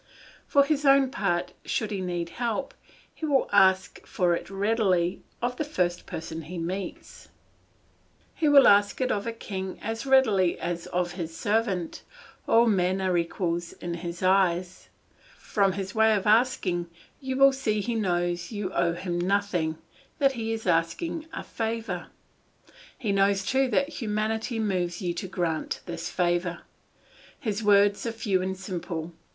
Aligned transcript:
For 0.47 0.63
his 0.63 0.83
own 0.83 1.11
part, 1.11 1.53
should 1.63 1.91
he 1.91 2.01
need 2.01 2.29
help, 2.29 2.73
he 3.13 3.23
will 3.27 3.47
ask 3.53 3.99
it 4.17 4.49
readily 4.49 5.21
of 5.43 5.57
the 5.57 5.63
first 5.63 6.07
person 6.07 6.41
he 6.41 6.57
meets. 6.57 7.29
He 8.33 8.49
will 8.49 8.67
ask 8.67 8.99
it 8.99 9.11
of 9.11 9.27
a 9.27 9.31
king 9.31 9.77
as 9.79 10.07
readily 10.07 10.57
as 10.57 10.87
of 10.87 11.11
his 11.11 11.37
servant; 11.37 12.01
all 12.47 12.65
men 12.65 12.99
are 12.99 13.15
equals 13.15 13.73
in 13.73 13.93
his 13.93 14.23
eyes. 14.23 14.89
From 15.37 15.73
his 15.73 15.93
way 15.93 16.15
of 16.15 16.25
asking 16.25 16.89
you 17.19 17.35
will 17.35 17.51
see 17.53 17.79
he 17.79 17.93
knows 17.93 18.51
you 18.51 18.73
owe 18.73 18.93
him 18.95 19.21
nothing, 19.21 19.77
that 20.17 20.31
he 20.31 20.51
is 20.51 20.65
asking 20.65 21.27
a 21.31 21.43
favour. 21.43 22.07
He 22.97 23.11
knows 23.11 23.45
too 23.45 23.67
that 23.67 23.89
humanity 23.89 24.57
moves 24.57 24.99
you 24.99 25.13
to 25.13 25.27
grant 25.27 25.81
this 25.85 26.09
favour; 26.09 26.61
his 27.39 27.61
words 27.61 28.03
are 28.07 28.11
few 28.11 28.41
and 28.41 28.57
simple. 28.57 29.13